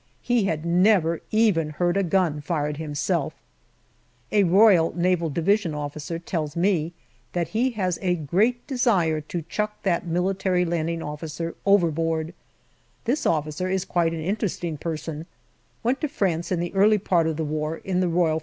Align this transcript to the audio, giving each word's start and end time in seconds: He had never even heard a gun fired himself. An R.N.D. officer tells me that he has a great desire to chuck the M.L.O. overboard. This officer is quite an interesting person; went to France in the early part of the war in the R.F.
He 0.23 0.45
had 0.45 0.65
never 0.65 1.21
even 1.29 1.69
heard 1.69 1.95
a 1.95 2.01
gun 2.01 2.41
fired 2.41 2.77
himself. 2.77 3.35
An 4.31 4.51
R.N.D. 4.51 5.15
officer 5.75 6.17
tells 6.17 6.55
me 6.55 6.93
that 7.33 7.49
he 7.49 7.69
has 7.77 7.99
a 8.01 8.15
great 8.15 8.65
desire 8.65 9.21
to 9.21 9.43
chuck 9.43 9.83
the 9.83 10.01
M.L.O. 10.03 11.53
overboard. 11.67 12.33
This 13.05 13.27
officer 13.27 13.69
is 13.69 13.85
quite 13.85 14.13
an 14.13 14.21
interesting 14.23 14.75
person; 14.79 15.27
went 15.83 16.01
to 16.01 16.07
France 16.07 16.51
in 16.51 16.59
the 16.59 16.73
early 16.73 16.97
part 16.97 17.27
of 17.27 17.37
the 17.37 17.45
war 17.45 17.77
in 17.77 17.99
the 17.99 18.07
R.F. 18.09 18.39